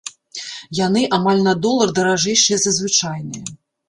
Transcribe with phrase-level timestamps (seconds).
[0.77, 3.45] Яны амаль на долар даражэйшыя за звычайныя.